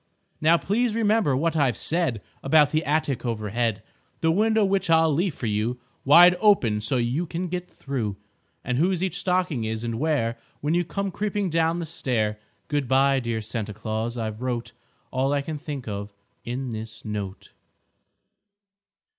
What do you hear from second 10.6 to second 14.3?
you come creeping down the stair, Good by, dear Santa Claus,